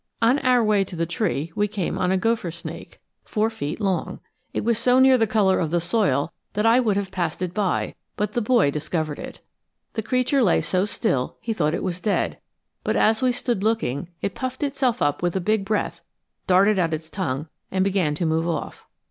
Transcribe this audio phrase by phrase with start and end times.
[0.19, 4.19] On our way to the tree we came on a gopher snake four feet long.
[4.51, 7.53] It was so near the color of the soil that I would have passed it
[7.53, 9.41] by, but the boy discovered it.
[9.93, 12.39] The creature lay so still he thought it was dead;
[12.83, 16.03] but as we stood looking, it puffed itself up with a big breath,
[16.47, 18.87] darted out its tongue, and began to move off.